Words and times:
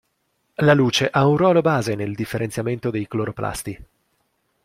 La 0.65 0.73
luce 0.73 1.07
ha 1.11 1.27
un 1.27 1.37
ruolo 1.37 1.61
base 1.61 1.93
nel 1.93 2.15
differenziamento 2.15 2.89
dei 2.89 3.07
cloroplasti. 3.07 3.83